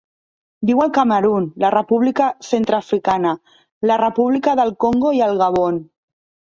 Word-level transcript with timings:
Viu 0.69 0.79
al 0.85 0.89
Camerun, 0.95 1.45
la 1.65 1.71
República 1.75 2.31
Centreafricana, 2.49 3.37
la 3.93 4.01
República 4.07 4.59
del 4.63 4.77
Congo 4.87 5.19
i 5.21 5.27
el 5.29 5.41
Gabon. 5.45 5.83